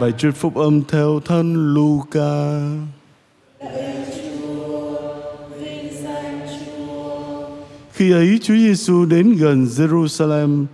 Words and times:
Bài 0.00 0.12
trích 0.18 0.34
phúc 0.34 0.54
âm 0.54 0.82
theo 0.88 1.20
thân 1.24 1.74
Luca. 1.74 2.60
Khi 7.92 8.12
ấy 8.12 8.38
Chúa 8.42 8.54
Giêsu 8.54 9.04
đến 9.04 9.32
gần 9.32 9.64
Jerusalem, 9.64 10.64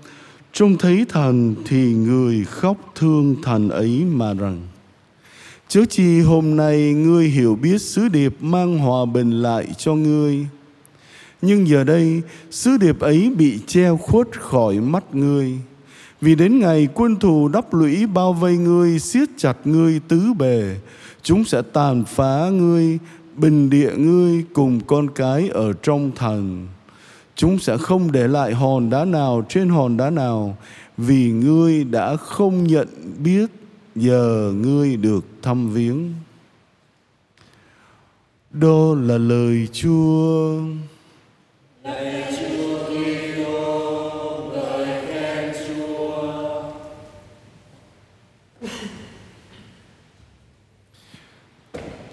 trông 0.53 0.79
thấy 0.79 1.05
thần 1.09 1.55
thì 1.67 1.95
người 1.95 2.45
khóc 2.45 2.77
thương 2.95 3.37
thần 3.43 3.69
ấy 3.69 4.05
mà 4.05 4.35
rằng: 4.35 4.61
Chớ 5.69 5.81
chi 5.89 6.21
hôm 6.21 6.57
nay 6.57 6.93
ngươi 6.95 7.29
hiểu 7.29 7.55
biết 7.55 7.83
sứ 7.83 8.09
điệp 8.09 8.35
mang 8.41 8.79
hòa 8.79 9.05
bình 9.05 9.31
lại 9.31 9.67
cho 9.79 9.95
ngươi. 9.95 10.47
Nhưng 11.43 11.69
giờ 11.69 11.85
đây 11.85 12.23
sứ 12.51 12.77
điệp 12.77 13.01
ấy 13.01 13.33
bị 13.37 13.59
che 13.67 13.89
khuất 14.01 14.41
khỏi 14.41 14.81
mắt 14.81 15.15
ngươi. 15.15 15.59
Vì 16.21 16.35
đến 16.35 16.59
ngày 16.59 16.89
quân 16.95 17.17
thù 17.17 17.49
đắp 17.49 17.75
lũy 17.75 18.07
bao 18.07 18.33
vây 18.33 18.57
ngươi, 18.57 18.99
siết 18.99 19.29
chặt 19.37 19.57
ngươi 19.65 20.01
tứ 20.09 20.33
bề, 20.39 20.77
chúng 21.23 21.45
sẽ 21.45 21.63
tàn 21.73 22.05
phá 22.05 22.49
ngươi, 22.53 22.99
bình 23.37 23.71
địa 23.71 23.93
ngươi 23.97 24.45
cùng 24.53 24.81
con 24.87 25.11
cái 25.11 25.49
ở 25.49 25.73
trong 25.73 26.11
thần. 26.17 26.69
Chúng 27.37 27.59
sẽ 27.59 27.77
không 27.77 28.13
để 28.13 28.29
lại 28.29 28.55
hòn 28.55 28.91
đá 28.91 29.05
nào 29.05 29.45
trên 29.49 29.69
hòn 29.69 29.97
đá 29.97 30.11
nào, 30.11 30.57
vì 30.97 31.31
ngươi 31.31 31.85
đã 31.85 32.17
không 32.17 32.67
nhận 32.67 32.89
biết 33.25 33.51
giờ 33.95 34.53
ngươi 34.57 34.97
được 34.97 35.25
thăm 35.43 35.71
viếng. 35.71 36.15
Đó 38.51 38.95
là 39.01 39.19
lời 39.19 39.69
Chúa. 39.73 40.59
Lời 41.85 42.25
Chúa 42.39 42.40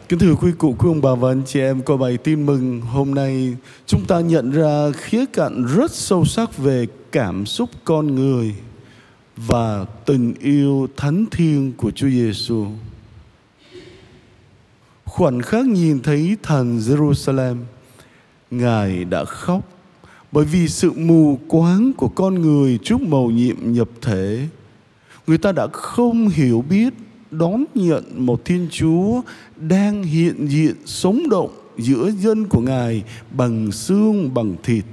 Kính 0.09 0.19
thưa 0.19 0.35
quý 0.35 0.51
cụ, 0.57 0.75
quý 0.79 0.89
ông 0.89 1.01
bà 1.01 1.15
và 1.15 1.31
anh 1.31 1.41
chị 1.45 1.59
em 1.59 1.81
qua 1.81 1.97
bài 1.97 2.17
tin 2.17 2.45
mừng 2.45 2.81
hôm 2.81 3.15
nay 3.15 3.55
chúng 3.85 4.05
ta 4.05 4.19
nhận 4.19 4.51
ra 4.51 4.91
khía 4.91 5.25
cạnh 5.33 5.65
rất 5.75 5.91
sâu 5.91 6.25
sắc 6.25 6.57
về 6.57 6.87
cảm 7.11 7.45
xúc 7.45 7.69
con 7.83 8.15
người 8.15 8.55
và 9.37 9.85
tình 10.05 10.33
yêu 10.39 10.87
thánh 10.97 11.25
thiêng 11.31 11.73
của 11.73 11.91
Chúa 11.91 12.09
Giêsu. 12.09 12.65
Khoảnh 15.05 15.41
khắc 15.41 15.65
nhìn 15.65 15.99
thấy 15.99 16.37
thần 16.43 16.77
Jerusalem, 16.77 17.55
Ngài 18.51 19.05
đã 19.05 19.25
khóc 19.25 19.61
bởi 20.31 20.45
vì 20.45 20.67
sự 20.67 20.91
mù 20.91 21.39
quáng 21.47 21.91
của 21.97 22.09
con 22.09 22.41
người 22.41 22.79
trước 22.83 23.01
mầu 23.01 23.31
nhiệm 23.31 23.55
nhập 23.59 23.89
thể. 24.01 24.47
Người 25.27 25.37
ta 25.37 25.51
đã 25.51 25.67
không 25.73 26.29
hiểu 26.29 26.63
biết 26.69 26.93
đón 27.31 27.65
nhận 27.75 28.25
một 28.25 28.45
Thiên 28.45 28.67
Chúa 28.71 29.21
đang 29.55 30.03
hiện 30.03 30.47
diện 30.47 30.75
sống 30.85 31.29
động 31.29 31.51
giữa 31.77 32.11
dân 32.19 32.45
của 32.47 32.61
Ngài 32.61 33.03
bằng 33.31 33.71
xương 33.71 34.33
bằng 34.33 34.55
thịt. 34.63 34.85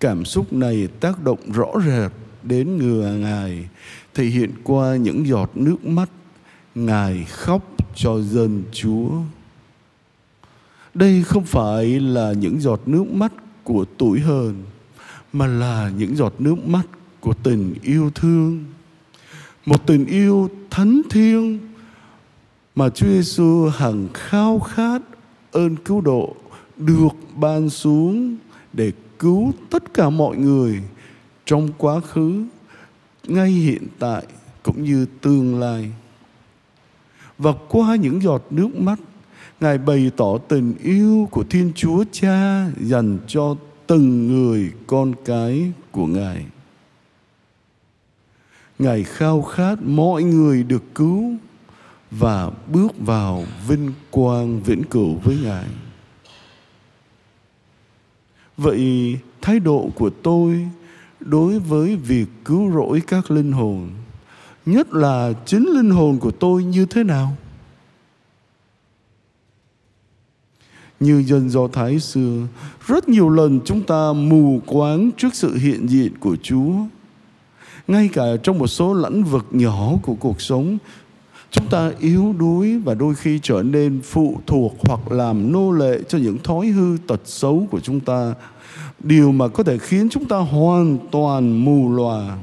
Cảm 0.00 0.24
xúc 0.24 0.52
này 0.52 0.88
tác 1.00 1.24
động 1.24 1.38
rõ 1.52 1.72
rệt 1.86 2.12
đến 2.42 2.76
người 2.76 3.18
Ngài, 3.18 3.68
thể 4.14 4.24
hiện 4.24 4.50
qua 4.64 4.96
những 4.96 5.26
giọt 5.26 5.50
nước 5.54 5.86
mắt 5.86 6.10
Ngài 6.74 7.24
khóc 7.24 7.62
cho 7.94 8.20
dân 8.20 8.62
Chúa. 8.72 9.10
Đây 10.94 11.22
không 11.22 11.44
phải 11.44 12.00
là 12.00 12.32
những 12.32 12.60
giọt 12.60 12.80
nước 12.86 13.04
mắt 13.12 13.32
của 13.64 13.84
tuổi 13.98 14.20
hờn, 14.20 14.54
mà 15.32 15.46
là 15.46 15.90
những 15.98 16.16
giọt 16.16 16.34
nước 16.38 16.68
mắt 16.68 16.86
của 17.20 17.34
tình 17.34 17.74
yêu 17.82 18.10
thương. 18.14 18.64
Một 19.66 19.86
tình 19.86 20.06
yêu 20.06 20.50
thánh 20.70 21.02
thiêng 21.10 21.58
mà 22.74 22.88
Chúa 22.88 23.06
Giêsu 23.06 23.68
hằng 23.68 24.08
khao 24.14 24.58
khát 24.58 25.02
ơn 25.52 25.76
cứu 25.76 26.00
độ 26.00 26.36
được 26.76 27.14
ban 27.36 27.70
xuống 27.70 28.36
để 28.72 28.92
cứu 29.18 29.52
tất 29.70 29.94
cả 29.94 30.10
mọi 30.10 30.36
người 30.36 30.82
trong 31.44 31.68
quá 31.78 32.00
khứ, 32.00 32.44
ngay 33.26 33.50
hiện 33.50 33.86
tại 33.98 34.22
cũng 34.62 34.84
như 34.84 35.06
tương 35.20 35.60
lai. 35.60 35.90
Và 37.38 37.52
qua 37.68 37.96
những 37.96 38.22
giọt 38.22 38.42
nước 38.50 38.76
mắt, 38.76 38.98
Ngài 39.60 39.78
bày 39.78 40.10
tỏ 40.16 40.38
tình 40.48 40.74
yêu 40.82 41.28
của 41.30 41.44
Thiên 41.50 41.72
Chúa 41.74 42.04
Cha 42.12 42.66
dành 42.80 43.18
cho 43.26 43.56
từng 43.86 44.26
người 44.26 44.72
con 44.86 45.12
cái 45.24 45.72
của 45.90 46.06
Ngài. 46.06 46.44
Ngài 48.78 49.04
khao 49.04 49.42
khát 49.42 49.82
mọi 49.82 50.22
người 50.22 50.62
được 50.62 50.82
cứu 50.94 51.34
và 52.10 52.50
bước 52.72 52.98
vào 52.98 53.44
vinh 53.68 53.92
quang 54.10 54.62
vĩnh 54.62 54.84
cửu 54.84 55.14
với 55.14 55.38
Ngài. 55.44 55.66
Vậy 58.56 59.18
thái 59.42 59.60
độ 59.60 59.90
của 59.94 60.10
tôi 60.10 60.68
đối 61.20 61.58
với 61.58 61.96
việc 61.96 62.26
cứu 62.44 62.72
rỗi 62.72 63.02
các 63.06 63.30
linh 63.30 63.52
hồn, 63.52 63.90
nhất 64.66 64.92
là 64.92 65.32
chính 65.46 65.66
linh 65.74 65.90
hồn 65.90 66.18
của 66.18 66.30
tôi 66.30 66.64
như 66.64 66.86
thế 66.86 67.04
nào? 67.04 67.36
Như 71.00 71.22
dân 71.26 71.50
Do 71.50 71.68
Thái 71.68 72.00
xưa, 72.00 72.46
rất 72.86 73.08
nhiều 73.08 73.28
lần 73.28 73.60
chúng 73.64 73.82
ta 73.82 74.12
mù 74.12 74.60
quáng 74.66 75.10
trước 75.16 75.34
sự 75.34 75.56
hiện 75.56 75.88
diện 75.88 76.18
của 76.18 76.36
Chúa. 76.42 76.72
Ngay 77.88 78.08
cả 78.12 78.22
trong 78.42 78.58
một 78.58 78.66
số 78.66 78.94
lĩnh 78.94 79.24
vực 79.24 79.46
nhỏ 79.50 79.92
của 80.02 80.14
cuộc 80.14 80.40
sống, 80.40 80.78
chúng 81.50 81.66
ta 81.66 81.90
yếu 82.00 82.34
đuối 82.38 82.78
và 82.78 82.94
đôi 82.94 83.14
khi 83.14 83.40
trở 83.42 83.62
nên 83.62 84.00
phụ 84.04 84.40
thuộc 84.46 84.74
hoặc 84.88 85.12
làm 85.12 85.52
nô 85.52 85.70
lệ 85.70 85.98
cho 86.08 86.18
những 86.18 86.38
thói 86.38 86.66
hư 86.66 86.96
tật 87.06 87.20
xấu 87.24 87.66
của 87.70 87.80
chúng 87.80 88.00
ta. 88.00 88.34
Điều 88.98 89.32
mà 89.32 89.48
có 89.48 89.62
thể 89.62 89.78
khiến 89.78 90.08
chúng 90.10 90.24
ta 90.24 90.36
hoàn 90.36 90.98
toàn 91.10 91.64
mù 91.64 91.92
lòa. 91.92 92.36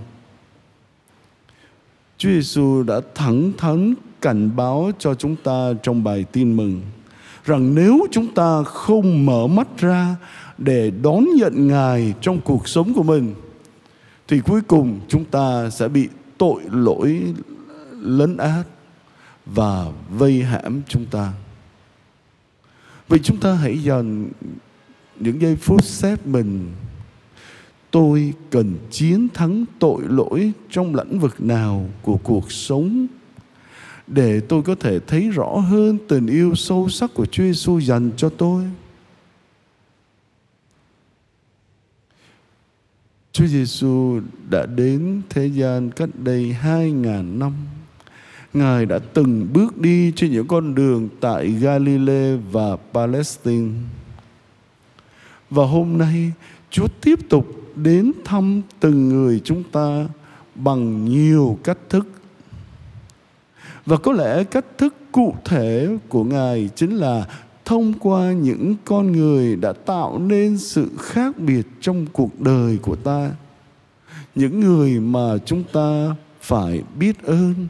Chúa 2.18 2.30
Giêsu 2.30 2.84
đã 2.84 3.02
thẳng 3.16 3.52
thắn 3.58 3.94
cảnh 4.22 4.56
báo 4.56 4.92
cho 5.00 5.16
chúng 5.16 5.36
ta 5.36 5.74
trong 5.84 6.04
bài 6.04 6.26
tin 6.32 6.58
mừng 6.58 6.82
rằng 7.46 7.76
nếu 7.76 8.08
chúng 8.12 8.28
ta 8.28 8.64
không 8.64 9.26
mở 9.26 9.48
mắt 9.48 9.68
ra 9.78 10.16
để 10.58 10.92
đón 11.02 11.26
nhận 11.36 11.68
Ngài 11.68 12.14
trong 12.22 12.40
cuộc 12.42 12.68
sống 12.68 12.94
của 12.94 13.04
mình 13.04 13.34
thì 14.28 14.40
cuối 14.40 14.62
cùng 14.62 15.00
chúng 15.08 15.26
ta 15.26 15.70
sẽ 15.70 15.88
bị 15.88 16.10
tội 16.38 16.62
lỗi 16.72 17.34
lấn 17.92 18.38
át 18.38 18.64
và 19.46 19.86
vây 20.10 20.44
hãm 20.44 20.82
chúng 20.88 21.06
ta. 21.06 21.34
Vậy 23.08 23.20
chúng 23.24 23.40
ta 23.40 23.54
hãy 23.54 23.84
dành 23.84 24.30
những 25.20 25.42
giây 25.42 25.56
phút 25.56 25.84
xét 25.84 26.28
mình 26.28 26.72
tôi 27.92 28.34
cần 28.50 28.76
chiến 28.92 29.28
thắng 29.34 29.66
tội 29.80 30.04
lỗi 30.08 30.52
trong 30.70 30.96
lĩnh 30.96 31.20
vực 31.20 31.42
nào 31.42 31.90
của 32.02 32.18
cuộc 32.24 32.52
sống 32.52 33.08
để 34.08 34.40
tôi 34.40 34.62
có 34.62 34.76
thể 34.76 35.00
thấy 35.00 35.30
rõ 35.30 35.48
hơn 35.48 35.98
tình 36.08 36.28
yêu 36.28 36.56
sâu 36.56 36.90
sắc 36.90 37.14
của 37.14 37.26
Chúa 37.26 37.44
Giêsu 37.44 37.80
dành 37.80 38.12
cho 38.18 38.30
tôi. 38.30 38.64
Chúa 43.34 43.46
Giêsu 43.46 44.20
đã 44.50 44.66
đến 44.66 45.22
thế 45.30 45.46
gian 45.46 45.92
cách 45.92 46.10
đây 46.16 46.54
hai 46.54 46.92
ngàn 46.92 47.40
năm. 47.40 47.54
Ngài 48.54 48.86
đã 48.86 49.00
từng 49.14 49.48
bước 49.54 49.78
đi 49.78 50.12
trên 50.16 50.32
những 50.32 50.48
con 50.48 50.76
đường 50.76 51.10
tại 51.20 51.48
Galilee 51.52 52.36
và 52.52 52.78
Palestine. 52.94 53.72
Và 55.50 55.66
hôm 55.66 55.98
nay, 55.98 56.32
Chúa 56.70 56.88
tiếp 57.02 57.30
tục 57.30 57.48
đến 57.76 58.12
thăm 58.26 58.62
từng 58.80 59.10
người 59.10 59.42
chúng 59.44 59.64
ta 59.72 60.08
bằng 60.56 61.06
nhiều 61.06 61.60
cách 61.64 61.80
thức. 61.90 62.08
Và 63.86 63.98
có 63.98 64.12
lẽ 64.12 64.44
cách 64.44 64.66
thức 64.78 64.96
cụ 65.12 65.36
thể 65.46 65.98
của 66.10 66.24
Ngài 66.24 66.70
chính 66.76 66.96
là 66.96 67.28
thông 67.66 67.94
qua 68.00 68.32
những 68.32 68.76
con 68.86 69.12
người 69.12 69.56
đã 69.56 69.74
tạo 69.74 70.20
nên 70.20 70.58
sự 70.58 70.90
khác 71.00 71.40
biệt 71.40 71.68
trong 71.82 72.06
cuộc 72.14 72.42
đời 72.42 72.78
của 72.82 72.96
ta. 72.96 73.32
Những 74.36 74.60
người 74.60 75.00
mà 75.00 75.38
chúng 75.46 75.64
ta 75.74 76.16
phải 76.42 76.84
biết 77.00 77.24
ơn 77.24 77.68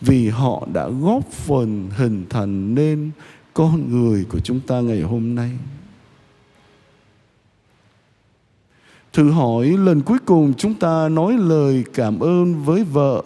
vì 0.00 0.28
họ 0.28 0.66
đã 0.72 0.88
góp 0.88 1.30
phần 1.30 1.90
hình 1.96 2.24
thành 2.30 2.74
nên 2.74 3.10
con 3.54 3.90
người 3.90 4.24
của 4.28 4.40
chúng 4.40 4.60
ta 4.60 4.80
ngày 4.80 5.02
hôm 5.02 5.34
nay. 5.34 5.50
Thử 9.12 9.30
hỏi 9.30 9.66
lần 9.66 10.00
cuối 10.00 10.18
cùng 10.24 10.52
chúng 10.58 10.74
ta 10.74 11.08
nói 11.08 11.36
lời 11.38 11.84
cảm 11.94 12.18
ơn 12.18 12.64
với 12.64 12.84
vợ 12.84 13.22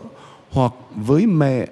hoặc 0.51 0.73
với 0.95 1.27
mẹ, 1.27 1.67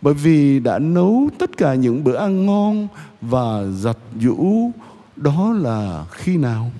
bởi 0.00 0.14
vì 0.14 0.60
đã 0.60 0.78
nấu 0.78 1.28
tất 1.38 1.56
cả 1.56 1.74
những 1.74 2.04
bữa 2.04 2.16
ăn 2.16 2.46
ngon 2.46 2.88
và 3.20 3.64
giặt 3.64 3.96
giũ, 4.20 4.70
đó 5.16 5.52
là 5.52 6.06
khi 6.10 6.36
nào? 6.36 6.70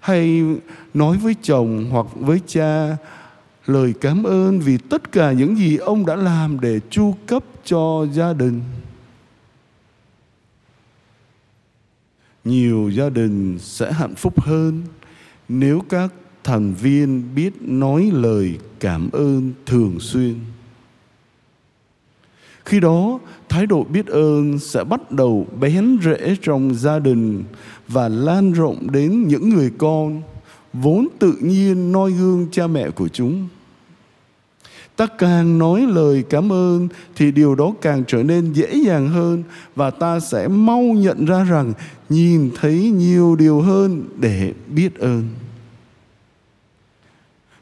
Hay 0.00 0.42
nói 0.94 1.16
với 1.16 1.34
chồng 1.42 1.88
hoặc 1.90 2.06
với 2.14 2.40
cha, 2.46 2.96
lời 3.66 3.94
cảm 4.00 4.24
ơn 4.24 4.60
vì 4.60 4.78
tất 4.78 5.12
cả 5.12 5.32
những 5.32 5.56
gì 5.56 5.76
ông 5.76 6.06
đã 6.06 6.16
làm 6.16 6.60
để 6.60 6.80
chu 6.90 7.14
cấp 7.26 7.44
cho 7.64 8.06
gia 8.12 8.32
đình 8.32 8.62
nhiều 12.44 12.90
gia 12.90 13.08
đình 13.08 13.58
sẽ 13.58 13.92
hạnh 13.92 14.14
phúc 14.14 14.40
hơn 14.40 14.82
nếu 15.48 15.82
các 15.88 16.12
thành 16.44 16.74
viên 16.74 17.34
biết 17.34 17.52
nói 17.60 18.10
lời 18.14 18.58
cảm 18.80 19.10
ơn 19.12 19.52
thường 19.66 20.00
xuyên 20.00 20.34
khi 22.70 22.80
đó, 22.80 23.18
thái 23.48 23.66
độ 23.66 23.84
biết 23.84 24.06
ơn 24.06 24.58
sẽ 24.58 24.84
bắt 24.84 25.12
đầu 25.12 25.46
bén 25.60 25.98
rễ 26.02 26.36
trong 26.42 26.74
gia 26.74 26.98
đình 26.98 27.44
và 27.88 28.08
lan 28.08 28.52
rộng 28.52 28.90
đến 28.90 29.28
những 29.28 29.48
người 29.48 29.70
con, 29.78 30.22
vốn 30.72 31.08
tự 31.18 31.34
nhiên 31.40 31.92
noi 31.92 32.12
gương 32.12 32.46
cha 32.52 32.66
mẹ 32.66 32.90
của 32.90 33.08
chúng. 33.08 33.48
Ta 34.96 35.06
càng 35.06 35.58
nói 35.58 35.86
lời 35.88 36.24
cảm 36.30 36.52
ơn 36.52 36.88
thì 37.16 37.32
điều 37.32 37.54
đó 37.54 37.72
càng 37.82 38.04
trở 38.06 38.22
nên 38.22 38.52
dễ 38.52 38.74
dàng 38.86 39.08
hơn 39.08 39.42
và 39.76 39.90
ta 39.90 40.20
sẽ 40.20 40.48
mau 40.48 40.82
nhận 40.82 41.24
ra 41.24 41.44
rằng 41.44 41.72
nhìn 42.08 42.50
thấy 42.60 42.90
nhiều 42.90 43.36
điều 43.36 43.60
hơn 43.60 44.04
để 44.18 44.52
biết 44.66 44.98
ơn. 44.98 45.28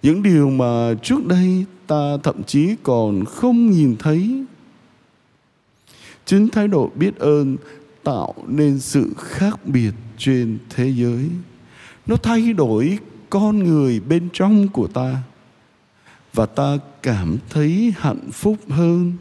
Những 0.02 0.22
điều 0.22 0.50
mà 0.50 0.94
trước 1.02 1.26
đây 1.26 1.64
ta 1.87 2.16
thậm 2.22 2.43
chí 2.43 2.75
còn 2.82 3.25
không 3.25 3.70
nhìn 3.70 3.96
thấy 3.99 4.44
chính 6.28 6.48
thái 6.48 6.69
độ 6.69 6.90
biết 6.94 7.19
ơn 7.19 7.56
tạo 8.04 8.34
nên 8.46 8.78
sự 8.78 9.12
khác 9.19 9.66
biệt 9.66 9.90
trên 10.19 10.58
thế 10.70 10.88
giới. 10.88 11.28
Nó 12.06 12.16
thay 12.16 12.52
đổi 12.52 12.98
con 13.30 13.58
người 13.58 14.00
bên 14.00 14.28
trong 14.32 14.69
của 14.69 14.86
ta. 14.86 15.16
Và 16.34 16.46
ta 16.46 16.78
cảm 17.02 17.36
thấy 17.50 17.94
hạnh 17.98 18.30
phúc 18.32 18.56
hơn. 18.69 19.12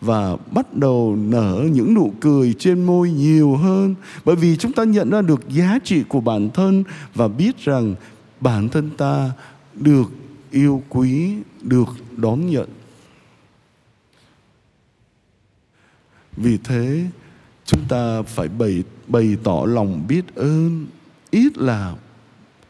Và 0.00 0.36
bắt 0.52 0.74
đầu 0.74 1.16
nở 1.16 1.64
những 1.72 1.94
nụ 1.94 2.12
cười 2.20 2.54
trên 2.58 2.84
môi 2.86 3.10
nhiều 3.10 3.56
hơn. 3.56 3.94
Bởi 4.24 4.36
vì 4.36 4.56
chúng 4.56 4.72
ta 4.72 4.84
nhận 4.84 5.10
ra 5.10 5.22
được 5.22 5.48
giá 5.48 5.78
trị 5.84 6.02
của 6.08 6.20
bản 6.20 6.48
thân 6.54 6.84
và 7.14 7.28
biết 7.28 7.64
rằng 7.64 7.94
bản 8.40 8.68
thân 8.68 8.90
ta 8.96 9.30
được 9.74 10.10
yêu 10.50 10.82
quý, 10.88 11.34
được 11.62 11.88
đón 12.16 12.46
nhận. 12.50 12.68
Vì 16.38 16.58
thế, 16.64 17.06
chúng 17.64 17.80
ta 17.88 18.22
phải 18.22 18.48
bày 18.48 18.84
bày 19.06 19.36
tỏ 19.42 19.64
lòng 19.66 20.04
biết 20.08 20.34
ơn, 20.34 20.86
ít 21.30 21.58
là 21.58 21.94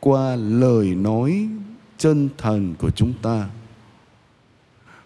qua 0.01 0.37
lời 0.37 0.95
nói 0.95 1.49
chân 1.99 2.29
thành 2.39 2.75
của 2.79 2.91
chúng 2.91 3.13
ta. 3.23 3.49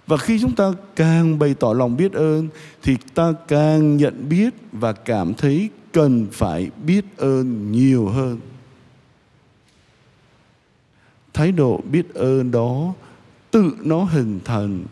Và 0.06 0.16
khi 0.16 0.38
chúng 0.40 0.54
ta 0.54 0.72
càng 0.96 1.38
bày 1.38 1.54
tỏ 1.54 1.72
lòng 1.72 1.96
biết 1.96 2.12
ơn, 2.12 2.48
thì 2.82 2.96
ta 3.14 3.32
càng 3.48 3.96
nhận 3.96 4.28
biết 4.28 4.54
và 4.72 4.92
cảm 4.92 5.34
thấy 5.34 5.70
cần 5.92 6.26
phải 6.32 6.70
biết 6.86 7.04
ơn 7.16 7.72
nhiều 7.72 8.08
hơn. 8.08 8.40
Thái 11.34 11.52
độ 11.52 11.80
biết 11.90 12.14
ơn 12.14 12.50
đó 12.50 12.94
tự 13.50 13.76
nó 13.82 14.04
hình 14.04 14.40
thành, 14.44 14.84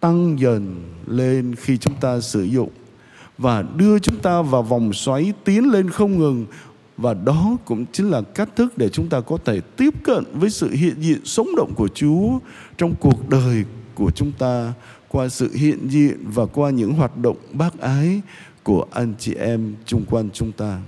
tăng 0.00 0.40
dần 0.40 0.82
lên 1.06 1.54
khi 1.54 1.76
chúng 1.76 1.94
ta 2.00 2.20
sử 2.20 2.42
dụng 2.42 2.70
và 3.42 3.62
đưa 3.76 3.98
chúng 3.98 4.20
ta 4.20 4.42
vào 4.42 4.62
vòng 4.62 4.92
xoáy 4.92 5.32
tiến 5.44 5.70
lên 5.70 5.90
không 5.90 6.18
ngừng 6.18 6.46
và 6.96 7.14
đó 7.14 7.56
cũng 7.64 7.84
chính 7.92 8.10
là 8.10 8.22
cách 8.34 8.48
thức 8.56 8.78
để 8.78 8.88
chúng 8.88 9.08
ta 9.08 9.20
có 9.20 9.38
thể 9.44 9.60
tiếp 9.60 9.94
cận 10.04 10.24
với 10.32 10.50
sự 10.50 10.70
hiện 10.70 10.94
diện 11.00 11.24
sống 11.24 11.48
động 11.56 11.72
của 11.74 11.88
Chúa 11.88 12.38
trong 12.78 12.94
cuộc 13.00 13.28
đời 13.28 13.64
của 13.94 14.10
chúng 14.10 14.32
ta 14.32 14.72
qua 15.08 15.28
sự 15.28 15.50
hiện 15.54 15.88
diện 15.88 16.16
và 16.22 16.46
qua 16.46 16.70
những 16.70 16.92
hoạt 16.92 17.16
động 17.16 17.36
bác 17.52 17.80
ái 17.80 18.20
của 18.62 18.86
anh 18.90 19.14
chị 19.18 19.34
em 19.34 19.74
chung 19.86 20.04
quanh 20.10 20.28
chúng 20.32 20.52
ta. 20.52 20.80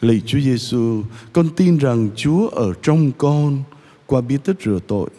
Lạy 0.00 0.22
Chúa 0.26 0.40
Giêsu, 0.40 1.02
con 1.32 1.48
tin 1.56 1.78
rằng 1.78 2.10
Chúa 2.16 2.48
ở 2.48 2.72
trong 2.82 3.12
con 3.18 3.62
qua 4.06 4.20
bí 4.20 4.36
tích 4.44 4.56
rửa 4.64 4.78
tội. 4.86 5.10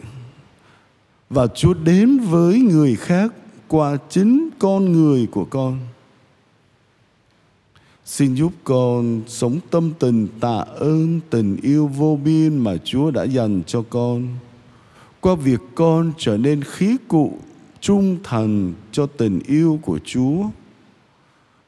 Và 1.30 1.46
Chúa 1.46 1.74
đến 1.74 2.18
với 2.18 2.58
người 2.58 2.96
khác 2.96 3.32
qua 3.70 3.96
chính 4.08 4.50
con 4.58 4.92
người 4.92 5.26
của 5.30 5.44
con. 5.44 5.78
Xin 8.04 8.34
giúp 8.34 8.52
con 8.64 9.22
sống 9.26 9.58
tâm 9.70 9.92
tình 9.98 10.28
tạ 10.40 10.64
ơn 10.78 11.20
tình 11.30 11.56
yêu 11.62 11.86
vô 11.86 12.18
biên 12.24 12.58
mà 12.58 12.76
Chúa 12.84 13.10
đã 13.10 13.24
dành 13.24 13.62
cho 13.66 13.82
con. 13.90 14.28
Qua 15.20 15.34
việc 15.34 15.60
con 15.74 16.12
trở 16.18 16.36
nên 16.36 16.62
khí 16.64 16.96
cụ 17.08 17.38
trung 17.80 18.16
thành 18.24 18.72
cho 18.92 19.06
tình 19.06 19.40
yêu 19.46 19.78
của 19.82 19.98
Chúa 20.04 20.44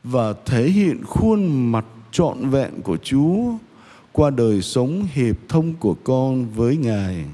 và 0.04 0.32
thể 0.46 0.68
hiện 0.68 1.04
khuôn 1.04 1.72
mặt 1.72 1.84
trọn 2.12 2.50
vẹn 2.50 2.82
của 2.82 2.96
Chúa 2.96 3.38
qua 4.12 4.30
đời 4.30 4.62
sống 4.62 5.06
hiệp 5.12 5.36
thông 5.48 5.74
của 5.74 5.94
con 6.04 6.46
với 6.50 6.76
Ngài. 6.76 7.24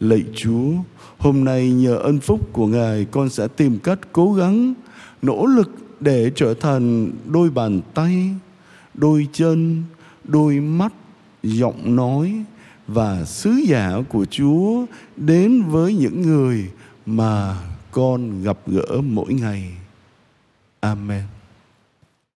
Lạy 0.00 0.24
Chúa, 0.34 0.72
hôm 1.18 1.44
nay 1.44 1.70
nhờ 1.70 1.96
ân 1.96 2.20
phúc 2.20 2.40
của 2.52 2.66
Ngài 2.66 3.04
con 3.04 3.28
sẽ 3.28 3.48
tìm 3.48 3.78
cách 3.78 3.98
cố 4.12 4.32
gắng, 4.32 4.74
nỗ 5.22 5.46
lực 5.46 5.70
để 6.00 6.30
trở 6.34 6.54
thành 6.54 7.10
đôi 7.26 7.50
bàn 7.50 7.80
tay, 7.94 8.30
đôi 8.94 9.26
chân, 9.32 9.82
đôi 10.24 10.60
mắt, 10.60 10.92
giọng 11.42 11.96
nói 11.96 12.44
và 12.88 13.24
sứ 13.24 13.50
giả 13.50 13.92
của 14.08 14.24
Chúa 14.24 14.86
đến 15.16 15.62
với 15.62 15.94
những 15.94 16.22
người 16.22 16.70
mà 17.06 17.56
con 17.90 18.42
gặp 18.42 18.58
gỡ 18.66 19.00
mỗi 19.04 19.34
ngày. 19.34 19.72
Amen. 20.80 21.35